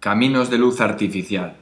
[0.00, 1.58] Caminos de luz artificial.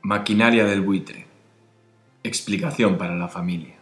[0.00, 1.26] Maquinaria del buitre.
[2.22, 3.79] Explicación para la familia.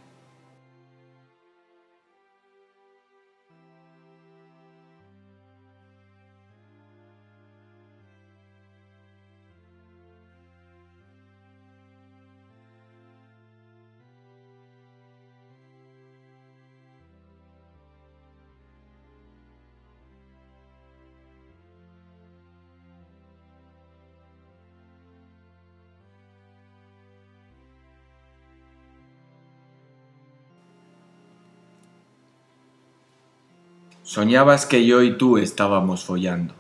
[34.09, 36.55] Soñabas que yo y tú estábamos follando.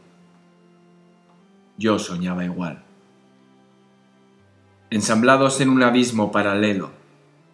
[1.78, 2.84] Yo soñaba igual.
[4.90, 6.90] Ensamblados en un abismo paralelo,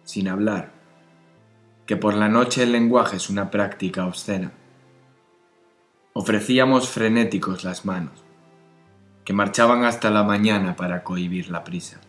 [0.03, 0.73] sin hablar,
[1.85, 4.51] que por la noche el lenguaje es una práctica obscena.
[6.11, 8.21] Ofrecíamos frenéticos las manos,
[9.23, 12.01] que marchaban hasta la mañana para cohibir la prisa.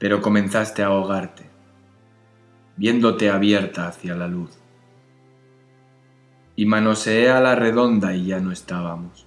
[0.00, 1.48] Pero comenzaste a ahogarte,
[2.76, 4.63] viéndote abierta hacia la luz
[6.56, 9.26] y manoseé a la redonda y ya no estábamos.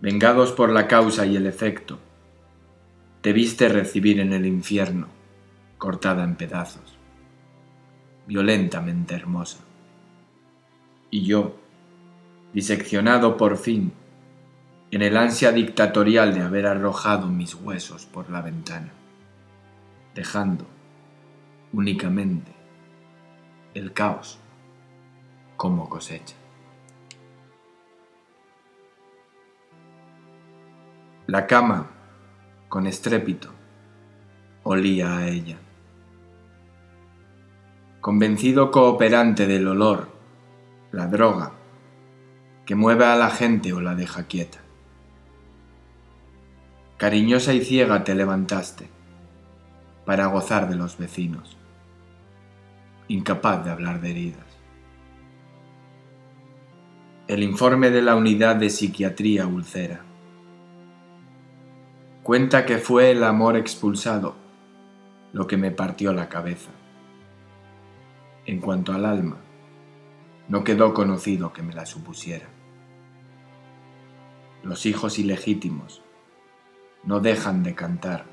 [0.00, 1.98] Vengados por la causa y el efecto,
[3.20, 5.08] te viste recibir en el infierno,
[5.78, 6.96] cortada en pedazos,
[8.26, 9.58] violentamente hermosa.
[11.10, 11.56] Y yo,
[12.52, 13.92] diseccionado por fin,
[14.90, 18.92] en el ansia dictatorial de haber arrojado mis huesos por la ventana,
[20.14, 20.66] dejando
[21.72, 22.52] únicamente
[23.74, 24.39] el caos
[25.60, 26.36] como cosecha.
[31.26, 31.90] La cama,
[32.70, 33.50] con estrépito,
[34.62, 35.58] olía a ella.
[38.00, 40.08] Convencido cooperante del olor,
[40.92, 41.52] la droga,
[42.64, 44.60] que mueve a la gente o la deja quieta.
[46.96, 48.88] Cariñosa y ciega te levantaste
[50.06, 51.58] para gozar de los vecinos,
[53.08, 54.49] incapaz de hablar de heridas.
[57.30, 60.00] El informe de la unidad de psiquiatría ulcera.
[62.24, 64.34] Cuenta que fue el amor expulsado
[65.32, 66.72] lo que me partió la cabeza.
[68.46, 69.36] En cuanto al alma,
[70.48, 72.48] no quedó conocido que me la supusiera.
[74.64, 76.02] Los hijos ilegítimos
[77.04, 78.24] no dejan de cantar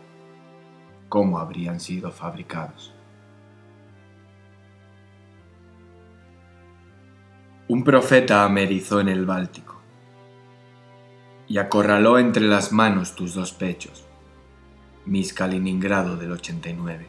[1.07, 2.96] cómo habrían sido fabricados.
[7.69, 9.75] Un profeta amerizó en el Báltico
[11.49, 14.05] y acorraló entre las manos tus dos pechos,
[15.05, 17.07] mis Kaliningrado del 89.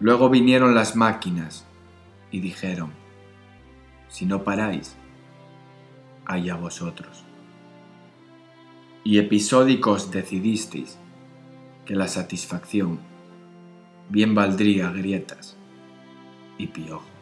[0.00, 1.64] Luego vinieron las máquinas
[2.32, 2.90] y dijeron,
[4.08, 4.96] si no paráis,
[6.24, 7.24] allá vosotros.
[9.04, 10.98] Y episódicos decidisteis
[11.84, 12.98] que la satisfacción
[14.08, 15.56] bien valdría grietas
[16.58, 17.15] y piojos.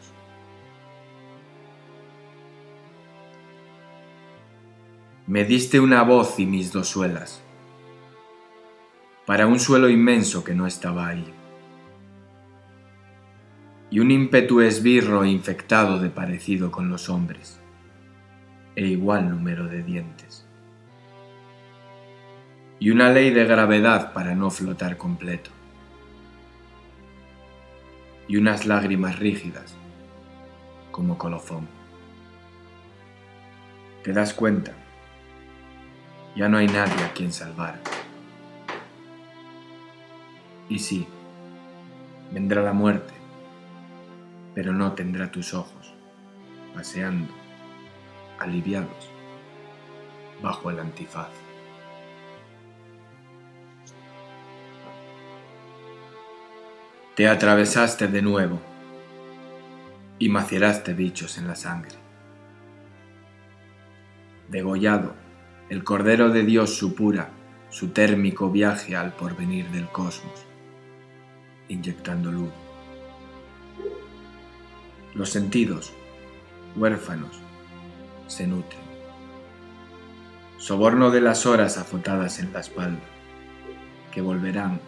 [5.27, 7.41] Me diste una voz y mis dos suelas,
[9.25, 11.33] para un suelo inmenso que no estaba ahí,
[13.89, 17.59] y un ímpetu esbirro infectado de parecido con los hombres,
[18.75, 20.45] e igual número de dientes,
[22.79, 25.49] y una ley de gravedad para no flotar completo,
[28.27, 29.75] y unas lágrimas rígidas
[30.91, 31.67] como colofón.
[34.03, 34.84] ¿Te das cuenta?
[36.35, 37.79] Ya no hay nadie a quien salvar.
[40.67, 41.07] Y sí,
[42.31, 43.13] vendrá la muerte,
[44.53, 45.93] pero no tendrá tus ojos,
[46.73, 47.33] paseando,
[48.39, 49.09] aliviados,
[50.41, 51.29] bajo el antifaz.
[57.15, 58.59] Te atravesaste de nuevo
[60.19, 61.95] y maceraste bichos en la sangre.
[64.49, 65.24] Degollado
[65.67, 67.31] el Cordero de Dios supura
[67.69, 70.45] su térmico viaje al porvenir del cosmos,
[71.67, 72.51] inyectando luz.
[75.15, 75.91] Los sentidos,
[76.75, 77.39] huérfanos,
[78.27, 78.85] se nutren.
[80.57, 83.03] Soborno de las horas azotadas en la espalda,
[84.11, 84.79] que volverán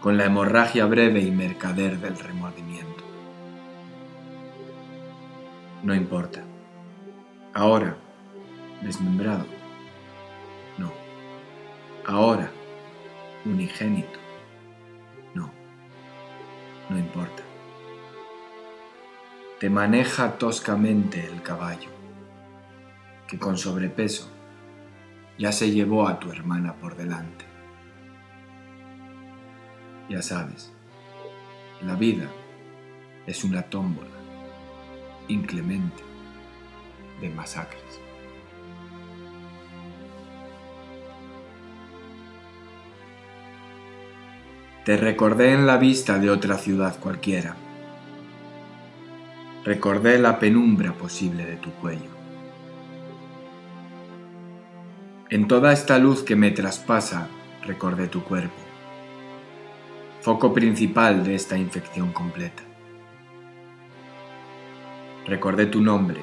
[0.00, 3.04] con la hemorragia breve y mercader del remordimiento.
[5.82, 6.44] No importa.
[7.52, 7.96] Ahora,
[8.82, 9.55] desmembrado.
[12.08, 12.48] Ahora,
[13.44, 14.20] unigénito.
[15.34, 15.50] No.
[16.88, 17.42] No importa.
[19.58, 21.88] Te maneja toscamente el caballo,
[23.26, 24.30] que con sobrepeso
[25.36, 27.44] ya se llevó a tu hermana por delante.
[30.08, 30.72] Ya sabes,
[31.82, 32.30] la vida
[33.26, 34.16] es una tómbola
[35.26, 36.04] inclemente
[37.20, 38.05] de masacres.
[44.86, 47.56] Te recordé en la vista de otra ciudad cualquiera.
[49.64, 52.08] Recordé la penumbra posible de tu cuello.
[55.28, 57.26] En toda esta luz que me traspasa,
[57.64, 58.54] recordé tu cuerpo,
[60.20, 62.62] foco principal de esta infección completa.
[65.26, 66.20] Recordé tu nombre,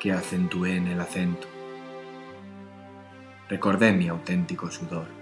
[0.00, 1.46] que acentué en el acento.
[3.50, 5.17] Recordé mi auténtico sudor.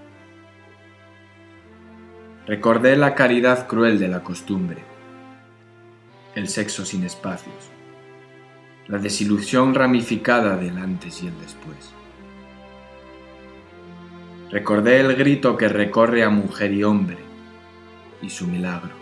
[2.47, 4.79] Recordé la caridad cruel de la costumbre,
[6.37, 7.73] el sexo sin espacios,
[8.87, 11.93] la desilusión ramificada del antes y el después.
[14.53, 17.19] Recordé el grito que recorre a mujer y hombre
[18.23, 18.95] y su milagro,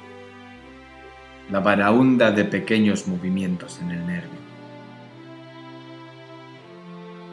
[1.50, 4.40] la varaunda de pequeños movimientos en el nervio.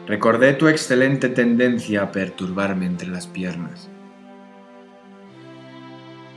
[0.06, 3.88] Recordé tu excelente tendencia a perturbarme entre las piernas.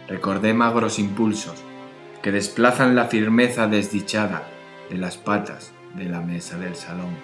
[0.07, 1.63] Recordé magros impulsos
[2.21, 4.47] que desplazan la firmeza desdichada
[4.89, 7.15] de las patas de la mesa del salón.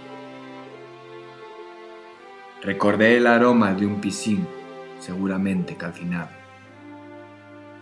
[2.63, 4.48] Recordé el aroma de un pisín
[5.00, 6.30] seguramente calcinado,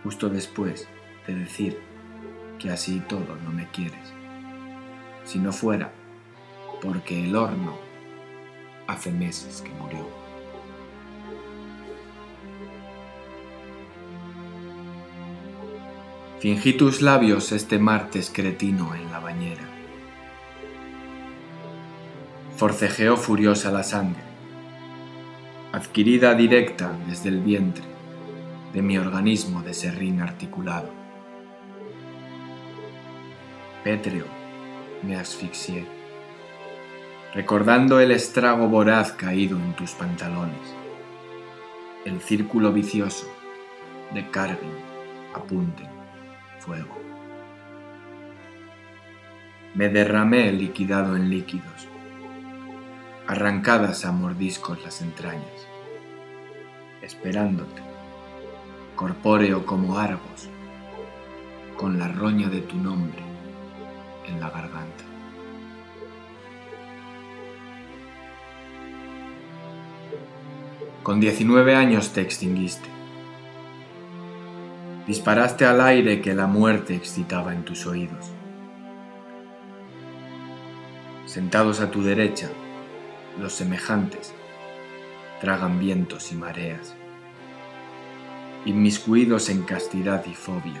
[0.02, 0.88] justo después
[1.26, 1.78] de decir
[2.58, 4.12] que así todo no me quieres,
[5.24, 5.92] si no fuera
[6.80, 7.78] porque el horno
[8.86, 10.19] hace meses que murió.
[16.40, 19.68] Fingí tus labios este martes cretino en la bañera.
[22.56, 24.30] Forcejeó furiosa la sangre
[25.72, 27.84] adquirida directa desde el vientre
[28.72, 30.90] de mi organismo de serrín articulado.
[33.84, 34.26] Pétreo,
[35.02, 35.86] me asfixié,
[37.34, 40.74] recordando el estrago voraz caído en tus pantalones,
[42.04, 43.26] el círculo vicioso
[44.12, 44.74] de carguen,
[45.34, 45.99] apunten,
[46.60, 46.96] fuego.
[49.74, 51.88] Me derramé liquidado en líquidos,
[53.26, 55.68] arrancadas a mordiscos las entrañas,
[57.02, 57.82] esperándote,
[58.96, 60.48] corpóreo como Argos,
[61.76, 63.22] con la roña de tu nombre
[64.26, 65.04] en la garganta.
[71.02, 72.89] Con 19 años te extinguiste.
[75.10, 78.30] Disparaste al aire que la muerte excitaba en tus oídos.
[81.26, 82.48] Sentados a tu derecha,
[83.40, 84.32] los semejantes
[85.40, 86.94] tragan vientos y mareas,
[88.64, 90.80] inmiscuidos en castidad y fobia,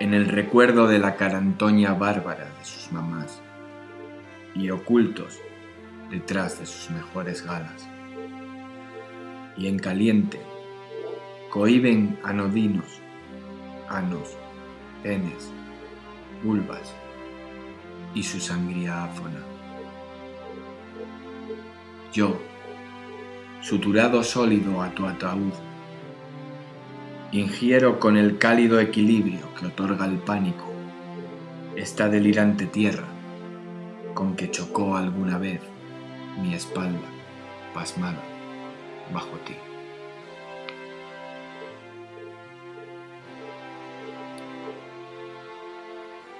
[0.00, 3.40] en el recuerdo de la carantoña bárbara de sus mamás
[4.56, 5.38] y ocultos
[6.10, 7.88] detrás de sus mejores galas.
[9.56, 10.47] Y en caliente
[11.50, 13.00] cohiben anodinos,
[13.88, 14.36] anos,
[15.02, 15.50] penes,
[16.42, 16.94] vulvas
[18.14, 19.42] y su sangría áfona
[22.12, 22.38] yo,
[23.60, 25.52] suturado sólido a tu ataúd,
[27.32, 30.64] ingiero con el cálido equilibrio que otorga el pánico
[31.76, 33.04] esta delirante tierra
[34.14, 35.60] con que chocó alguna vez
[36.40, 37.08] mi espalda
[37.74, 38.22] pasmada
[39.12, 39.54] bajo ti.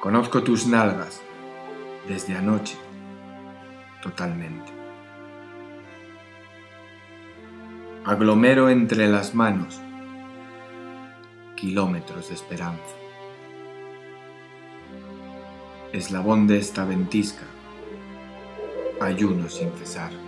[0.01, 1.23] Conozco tus nalgas
[2.07, 2.77] desde anoche
[4.03, 4.79] totalmente.
[8.09, 9.83] aglomero entre las manos
[11.57, 12.97] kilómetros de esperanza.
[15.93, 17.45] Eslabón de esta ventisca,
[18.99, 20.28] ayuno sin cesar.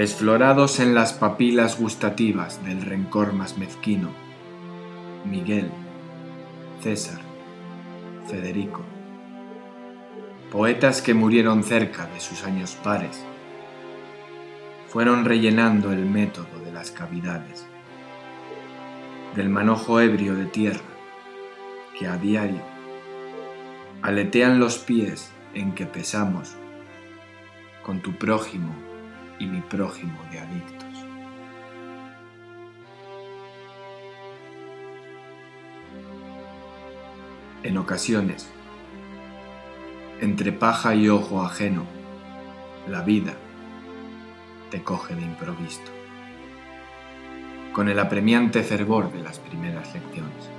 [0.00, 4.08] Desflorados en las papilas gustativas del rencor más mezquino,
[5.26, 5.70] Miguel,
[6.80, 7.20] César,
[8.26, 8.80] Federico.
[10.50, 13.22] Poetas que murieron cerca de sus años pares
[14.88, 17.66] fueron rellenando el método de las cavidades,
[19.36, 20.80] del manojo ebrio de tierra
[21.98, 22.62] que a diario
[24.00, 26.54] aletean los pies en que pesamos
[27.82, 28.89] con tu prójimo
[29.40, 30.86] y mi prójimo de adictos.
[37.62, 38.48] En ocasiones,
[40.20, 41.84] entre paja y ojo ajeno,
[42.88, 43.34] la vida
[44.70, 45.80] te coge de improviso,
[47.72, 50.50] con el apremiante fervor de las primeras lecciones.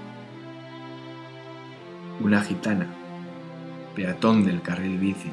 [2.19, 2.87] Una gitana,
[3.95, 5.31] peatón del carril bici,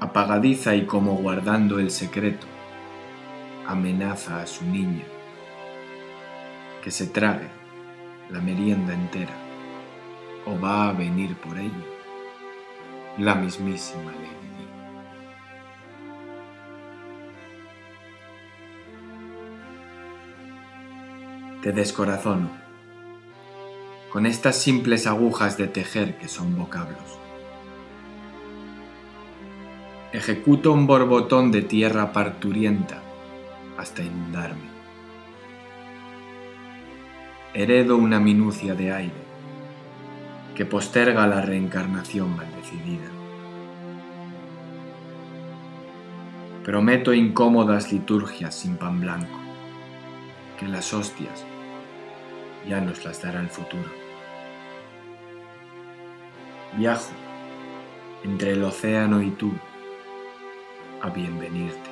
[0.00, 2.46] apagadiza y como guardando el secreto,
[3.66, 5.04] amenaza a su niña
[6.82, 7.48] que se trague
[8.30, 9.34] la merienda entera
[10.46, 11.72] o va a venir por ella
[13.18, 14.38] la mismísima Lady
[21.62, 22.50] Te descorazono
[24.10, 27.18] con estas simples agujas de tejer que son vocablos.
[30.10, 33.02] Ejecuto un borbotón de tierra parturienta
[33.76, 34.70] hasta inundarme.
[37.52, 39.28] Heredo una minucia de aire
[40.54, 43.10] que posterga la reencarnación maldecidida.
[46.64, 49.38] Prometo incómodas liturgias sin pan blanco,
[50.58, 51.44] que las hostias
[52.66, 53.90] ya nos las dará el futuro.
[56.78, 57.12] Viajo
[58.24, 59.52] entre el océano y tú
[61.08, 61.90] a bienvenirte.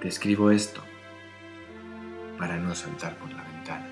[0.00, 0.82] Te escribo esto
[2.38, 3.86] para no saltar por la ventana.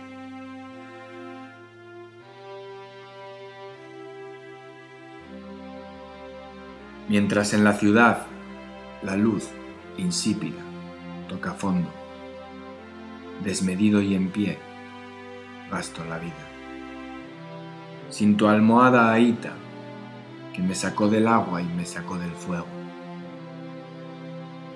[7.09, 8.27] Mientras en la ciudad
[9.03, 9.49] la luz
[9.97, 10.63] insípida
[11.29, 11.91] toca fondo,
[13.43, 14.59] desmedido y en pie,
[15.69, 16.47] gasto la vida.
[18.09, 19.53] Sin tu almohada ahita,
[20.59, 22.67] que me sacó del agua y me sacó del fuego.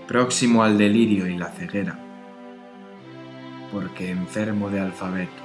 [0.07, 1.99] Próximo al delirio y la ceguera,
[3.73, 5.43] porque enfermo de alfabeto,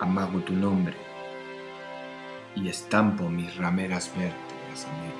[0.00, 0.94] amago tu nombre
[2.54, 5.12] y estampo mis rameras vértebras en él.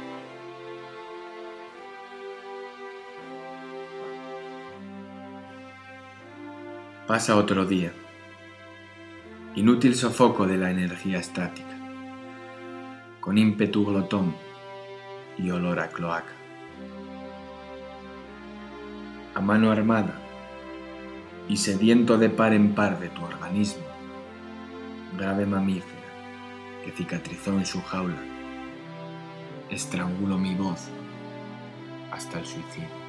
[7.08, 7.92] Pasa otro día.
[9.56, 11.75] Inútil sofoco de la energía estática,
[13.26, 14.36] con ímpetu glotón
[15.36, 16.32] y olor a cloaca.
[19.34, 20.14] A mano armada
[21.48, 23.82] y sediento de par en par de tu organismo,
[25.18, 26.06] grave mamífera
[26.84, 28.22] que cicatrizó en su jaula,
[29.70, 30.86] estrangulo mi voz
[32.12, 33.06] hasta el suicidio.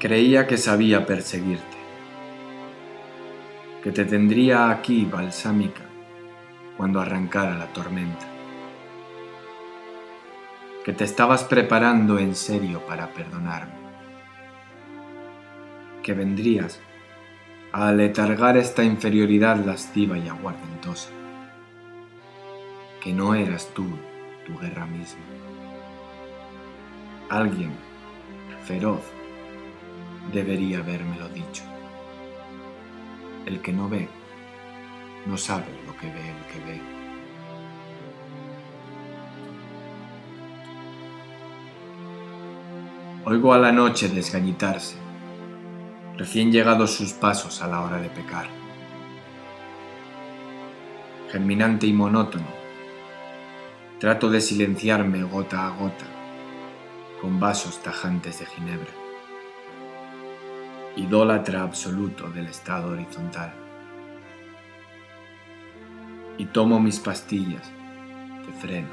[0.00, 1.75] Creía que sabía perseguirte,
[3.86, 5.82] que te tendría aquí balsámica
[6.76, 8.26] cuando arrancara la tormenta,
[10.84, 13.76] que te estabas preparando en serio para perdonarme,
[16.02, 16.80] que vendrías
[17.70, 21.10] a aletargar esta inferioridad lasciva y aguardentosa,
[23.00, 23.86] que no eras tú
[24.44, 25.22] tu guerra misma.
[27.30, 27.70] Alguien
[28.64, 29.04] feroz
[30.32, 31.75] debería habérmelo dicho.
[33.46, 34.08] El que no ve,
[35.24, 36.80] no sabe lo que ve el que ve.
[43.24, 44.96] Oigo a la noche desgañitarse,
[46.16, 48.48] recién llegados sus pasos a la hora de pecar.
[51.30, 52.48] Germinante y monótono,
[54.00, 56.06] trato de silenciarme gota a gota
[57.20, 59.05] con vasos tajantes de ginebra
[60.96, 63.52] idólatra absoluto del estado horizontal.
[66.38, 67.70] Y tomo mis pastillas
[68.46, 68.88] de freno,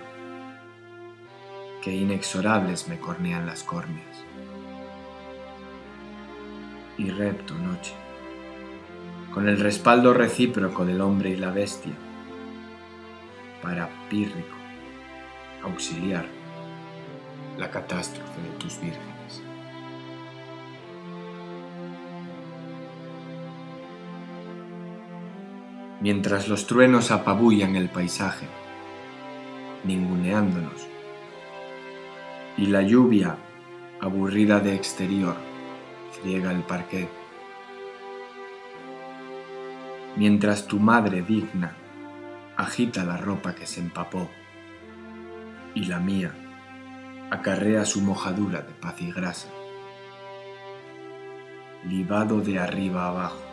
[1.82, 4.26] que inexorables me cornean las córneas.
[6.98, 7.94] Y repto noche,
[9.34, 11.94] con el respaldo recíproco del hombre y la bestia,
[13.62, 14.58] para pírrico
[15.64, 16.26] auxiliar
[17.58, 19.53] la catástrofe de tus vírgenes.
[26.04, 28.46] Mientras los truenos apabullan el paisaje,
[29.86, 30.86] ninguneándonos,
[32.58, 33.38] y la lluvia,
[34.02, 35.38] aburrida de exterior,
[36.12, 37.10] friega el parquet,
[40.18, 41.78] mientras tu madre digna
[42.58, 44.30] agita la ropa que se empapó
[45.74, 46.36] y la mía
[47.32, 49.48] acarrea su mojadura de paz y grasa,
[51.86, 53.53] libado de arriba abajo,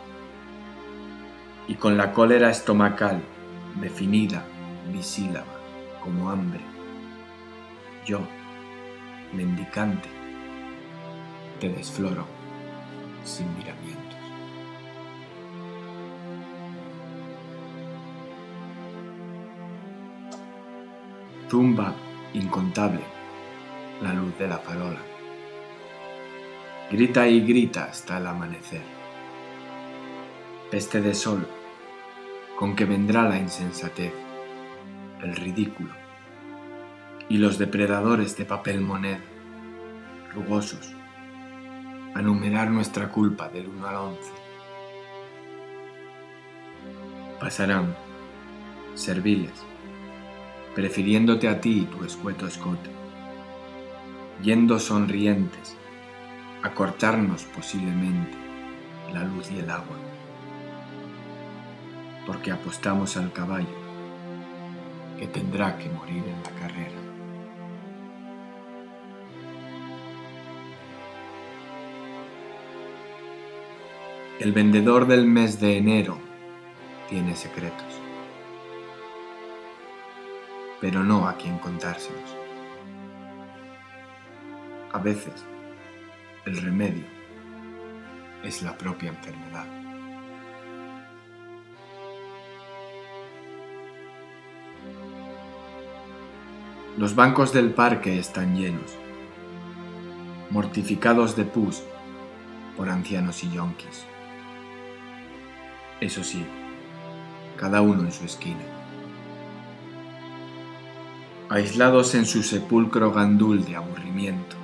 [1.67, 3.21] y con la cólera estomacal
[3.79, 4.45] definida
[4.91, 5.59] bisílaba
[6.03, 6.61] como hambre,
[8.05, 8.19] yo,
[9.33, 10.09] mendicante,
[11.59, 12.25] te desfloro
[13.23, 14.01] sin miramientos.
[21.49, 21.93] Zumba
[22.33, 23.01] incontable
[24.01, 25.01] la luz de la farola.
[26.89, 29.00] Grita y grita hasta el amanecer.
[30.71, 31.45] Peste de sol,
[32.57, 34.13] con que vendrá la insensatez,
[35.21, 35.89] el ridículo
[37.27, 39.19] y los depredadores de papel moneda,
[40.33, 40.93] rugosos,
[42.15, 44.31] a numerar nuestra culpa del 1 al 11.
[47.37, 47.93] Pasarán,
[48.95, 49.51] serviles,
[50.73, 52.89] prefiriéndote a ti y tu escueto escote,
[54.41, 55.75] yendo sonrientes
[56.63, 58.37] a cortarnos posiblemente
[59.13, 59.97] la luz y el agua,
[62.31, 63.75] porque apostamos al caballo
[65.19, 67.01] que tendrá que morir en la carrera.
[74.39, 76.19] El vendedor del mes de enero
[77.09, 77.99] tiene secretos,
[80.79, 82.37] pero no a quien contárselos.
[84.93, 85.45] A veces,
[86.45, 87.03] el remedio
[88.41, 89.90] es la propia enfermedad.
[96.97, 98.97] Los bancos del parque están llenos,
[100.49, 101.83] mortificados de pus
[102.75, 104.05] por ancianos y yonkis
[106.01, 106.43] eso sí,
[107.57, 108.63] cada uno en su esquina.
[111.47, 114.55] Aislados en su sepulcro gandul de aburrimiento,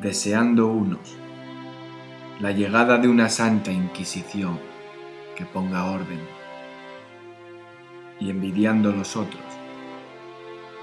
[0.00, 1.14] deseando unos
[2.40, 4.58] la llegada de una santa inquisición
[5.36, 6.20] que ponga orden
[8.18, 9.45] y envidiando los otros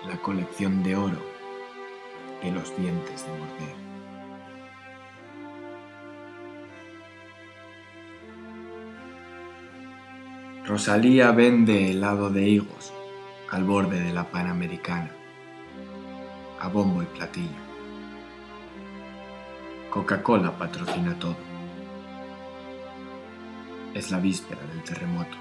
[0.08, 1.22] la colección de oro
[2.42, 3.84] de los dientes de morder.
[10.66, 12.94] Rosalía vende helado de higos
[13.50, 15.12] al borde de la Panamericana,
[16.60, 17.63] a bombo y platillo.
[19.89, 21.36] Coca-Cola patrocina todo.
[23.94, 25.38] Es la víspera del terremoto.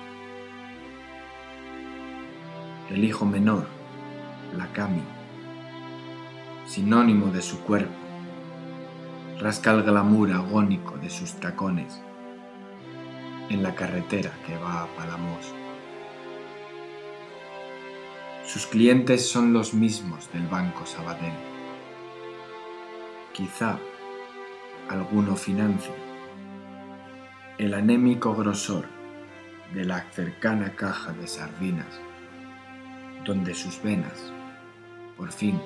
[2.91, 3.67] El hijo menor,
[4.57, 5.03] la Cami,
[6.67, 7.93] sinónimo de su cuerpo,
[9.39, 12.01] rasca el glamour agónico de sus tacones
[13.49, 15.53] en la carretera que va a Palamos.
[18.45, 21.33] Sus clientes son los mismos del Banco Sabadell.
[23.33, 23.79] Quizá
[24.89, 25.95] alguno financia
[27.59, 28.87] el anémico grosor
[29.75, 32.01] de la cercana caja de sardinas,
[33.25, 34.33] donde sus venas,
[35.23, 35.57] por fin,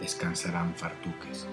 [0.00, 1.46] descansarán fartuques.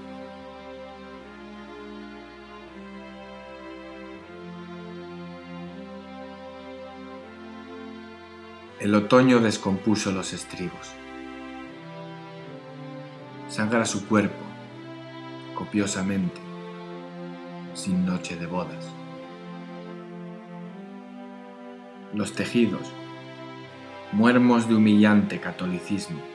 [8.80, 10.94] El otoño descompuso los estribos.
[13.50, 14.46] Sangra su cuerpo,
[15.56, 16.40] copiosamente,
[17.74, 18.88] sin noche de bodas.
[22.14, 22.90] Los tejidos,
[24.14, 26.33] muermos de humillante catolicismo,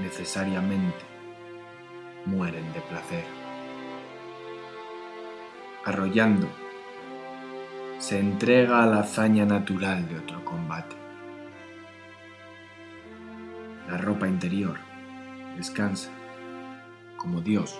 [0.00, 1.04] necesariamente
[2.24, 3.24] mueren de placer.
[5.84, 6.48] Arrollando,
[7.98, 11.06] se entrega a la hazaña natural de otro combate
[13.88, 14.76] la ropa interior
[15.56, 16.10] descansa
[17.16, 17.78] como Dios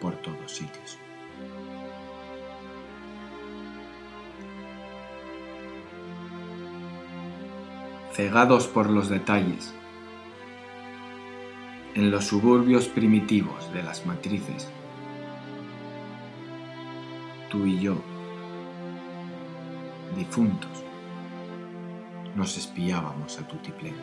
[0.00, 0.98] por todos sitios.
[8.12, 9.74] Cegados por los detalles,
[11.96, 14.68] en los suburbios primitivos de las matrices,
[17.48, 17.96] tú y yo,
[20.14, 20.84] difuntos,
[22.34, 23.94] nos espiábamos a tutiplén.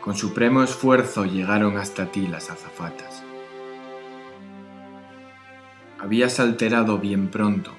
[0.00, 3.22] Con supremo esfuerzo llegaron hasta ti las azafatas.
[5.98, 7.72] Habías alterado bien pronto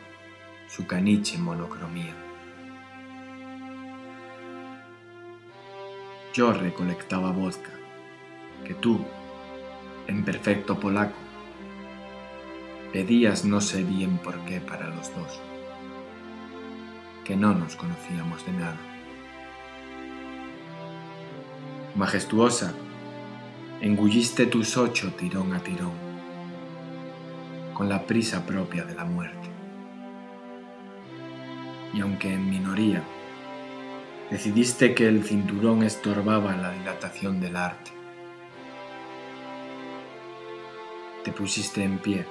[0.77, 2.13] su caniche monocromía.
[6.35, 7.71] Yo recolectaba vodka,
[8.63, 9.03] que tú,
[10.05, 11.17] en perfecto polaco.
[12.93, 15.41] Pedías no sé bien por qué para los dos,
[17.25, 18.77] que no nos conocíamos de nada.
[21.95, 22.75] Majestuosa,
[23.81, 25.97] engulliste tus ocho tirón a tirón,
[27.73, 29.56] con la prisa propia de la muerte.
[31.97, 33.01] Y aunque en minoría,
[34.29, 37.89] decidiste que el cinturón estorbaba la dilatación del arte.
[41.23, 42.23] Te pusiste en pie,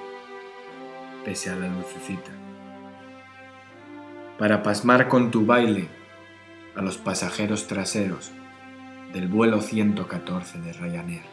[1.25, 2.31] pese a la lucecita,
[4.39, 5.89] para pasmar con tu baile
[6.77, 8.31] a los pasajeros traseros
[9.13, 11.25] del vuelo 114 de Ryanair.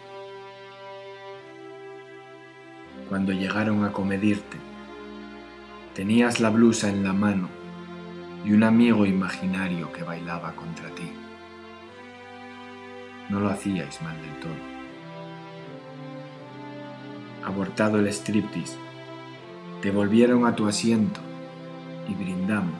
[3.10, 4.58] Cuando llegaron a comedirte,
[5.94, 7.62] tenías la blusa en la mano
[8.46, 11.12] y un amigo imaginario que bailaba contra ti.
[13.30, 14.74] No lo hacíais mal del todo.
[17.46, 18.78] Abortado el striptease,
[19.82, 21.20] te volvieron a tu asiento
[22.08, 22.76] y brindamos,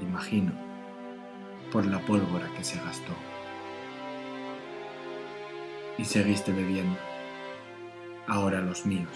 [0.00, 0.52] imagino,
[1.72, 3.12] por la pólvora que se gastó.
[5.98, 6.98] Y seguiste bebiendo,
[8.26, 9.10] ahora los míos,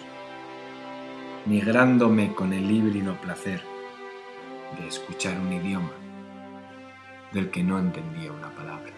[1.46, 3.75] migrándome con el híbrido placer
[4.78, 5.92] de escuchar un idioma
[7.32, 8.92] del que no entendía una palabra.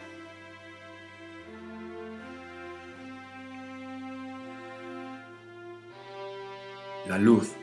[7.06, 7.54] La luz,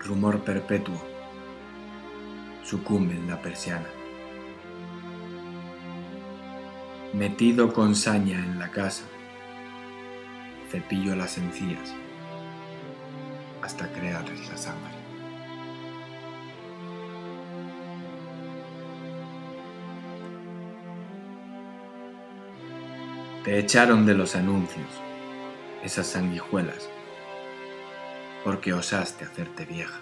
[0.00, 1.00] rumor perpetuo,
[2.64, 3.88] sucumbe en la persiana.
[7.14, 9.04] Metido con saña en la casa,
[10.70, 11.94] cepillo las encías
[13.62, 14.97] hasta crearles la sangre.
[23.48, 24.90] Te echaron de los anuncios,
[25.82, 26.90] esas sanguijuelas,
[28.44, 29.98] porque osaste hacerte vieja.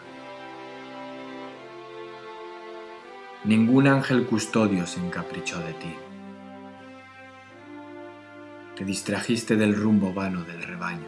[3.44, 5.94] Ningún ángel custodio se encaprichó de ti.
[8.74, 11.06] Te distrajiste del rumbo vano del rebaño,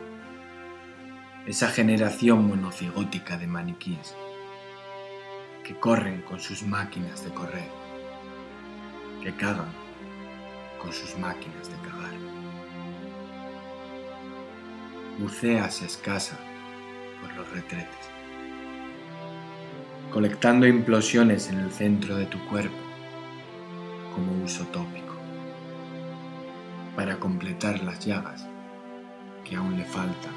[1.44, 4.14] esa generación monocigótica de maniquíes
[5.64, 7.68] que corren con sus máquinas de correr,
[9.24, 9.87] que cagan
[10.80, 12.14] con sus máquinas de cagar.
[15.18, 16.38] Buceas escasa
[17.20, 18.10] por los retretes,
[20.12, 22.76] colectando implosiones en el centro de tu cuerpo
[24.14, 25.14] como uso tópico,
[26.96, 28.46] para completar las llagas
[29.44, 30.34] que aún le faltan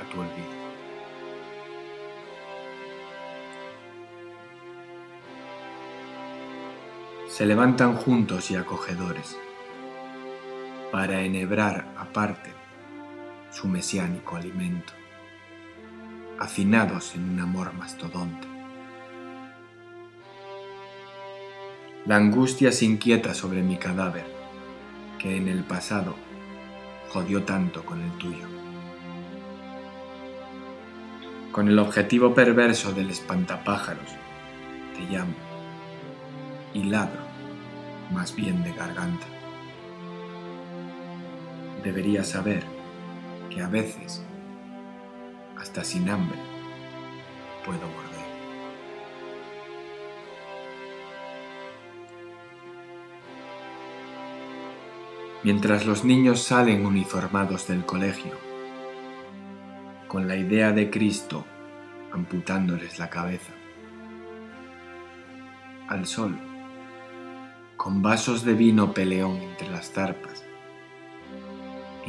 [0.00, 0.67] a tu olvido.
[7.38, 9.38] Se levantan juntos y acogedores
[10.90, 12.50] para enhebrar aparte
[13.52, 14.92] su mesiánico alimento,
[16.40, 18.48] hacinados en un amor mastodonte.
[22.06, 24.26] La angustia se inquieta sobre mi cadáver,
[25.20, 26.16] que en el pasado
[27.10, 28.48] jodió tanto con el tuyo.
[31.52, 34.10] Con el objetivo perverso del espantapájaros,
[34.96, 35.36] te llamo
[36.74, 37.17] y ladro
[38.10, 39.26] más bien de garganta.
[41.84, 42.64] Debería saber
[43.50, 44.24] que a veces,
[45.56, 46.38] hasta sin hambre,
[47.64, 48.08] puedo morder.
[55.44, 58.32] Mientras los niños salen uniformados del colegio,
[60.08, 61.44] con la idea de Cristo
[62.12, 63.52] amputándoles la cabeza,
[65.88, 66.47] al sol
[67.78, 70.44] con vasos de vino peleón entre las zarpas.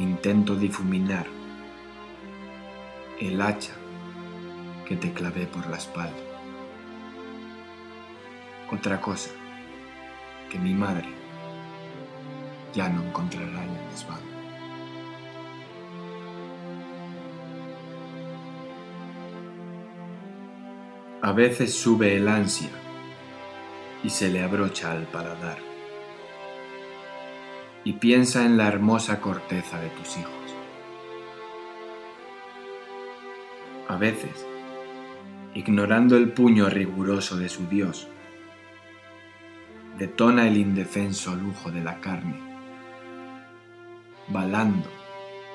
[0.00, 1.26] Intento difuminar
[3.20, 3.72] el hacha
[4.84, 6.18] que te clavé por la espalda.
[8.72, 9.30] Otra cosa
[10.50, 11.08] que mi madre
[12.74, 14.20] ya no encontrará en el desván.
[21.22, 22.79] A veces sube el ansia
[24.02, 25.58] y se le abrocha al paladar.
[27.84, 30.34] Y piensa en la hermosa corteza de tus hijos.
[33.88, 34.46] A veces,
[35.54, 38.08] ignorando el puño riguroso de su Dios,
[39.98, 42.38] detona el indefenso lujo de la carne,
[44.28, 44.88] balando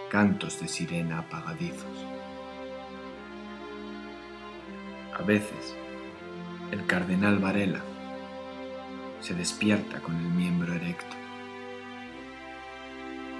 [0.09, 2.05] cantos de sirena apagadizos.
[5.17, 5.75] A veces,
[6.71, 7.81] el cardenal Varela
[9.25, 11.15] se despierta con el miembro erecto,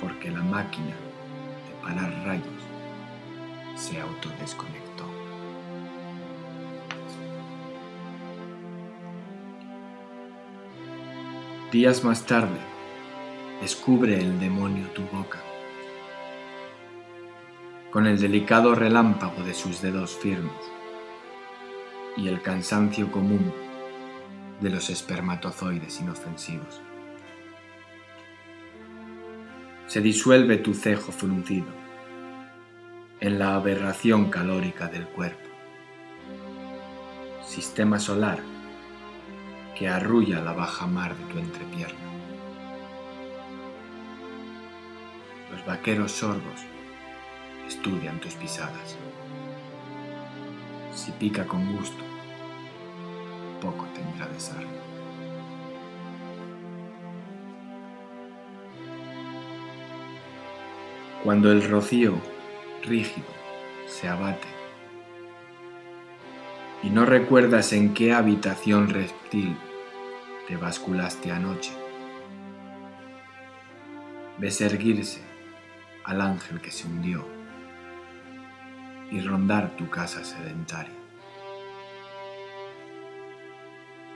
[0.02, 0.96] porque la máquina
[1.68, 2.64] de parar rayos,
[3.76, 5.06] se autodesconectó.
[11.72, 12.58] Días más tarde,
[13.62, 15.38] descubre el demonio tu boca.
[17.92, 20.52] Con el delicado relámpago de sus dedos firmes
[22.18, 23.65] y el cansancio común
[24.66, 26.82] de los espermatozoides inofensivos.
[29.86, 31.68] Se disuelve tu cejo fruncido
[33.20, 35.48] en la aberración calórica del cuerpo.
[37.48, 38.40] Sistema solar
[39.78, 42.00] que arrulla la baja mar de tu entrepierna.
[45.52, 46.66] Los vaqueros sordos
[47.68, 48.98] estudian tus pisadas.
[50.92, 52.15] Si pica con gusto,
[53.62, 54.70] poco tendrá de sarna.
[61.24, 62.14] Cuando el rocío
[62.84, 63.28] rígido
[63.88, 64.48] se abate
[66.84, 69.58] y no recuerdas en qué habitación reptil
[70.48, 71.72] te basculaste anoche,
[74.38, 75.22] ves erguirse
[76.04, 77.26] al ángel que se hundió
[79.10, 81.05] y rondar tu casa sedentaria.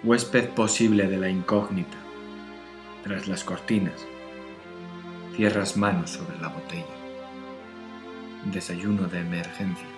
[0.01, 1.97] Huésped posible de la incógnita,
[3.03, 4.07] tras las cortinas,
[5.35, 6.85] cierras manos sobre la botella.
[8.45, 9.89] Desayuno de emergencia,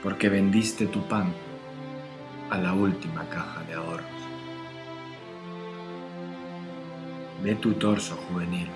[0.00, 1.34] porque vendiste tu pan
[2.50, 4.06] a la última caja de ahorros.
[7.42, 8.68] Ve tu torso juvenil,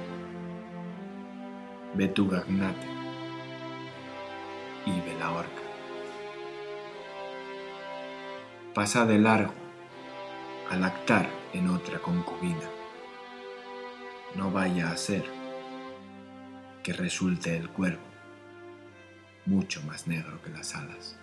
[1.94, 2.88] ve tu gagnate
[4.85, 5.62] y ve la horca.
[8.75, 9.65] Pasa de largo
[10.70, 12.68] al actar en otra concubina.
[14.35, 15.24] No vaya a ser
[16.83, 18.07] que resulte el cuervo
[19.46, 21.16] mucho más negro que las alas.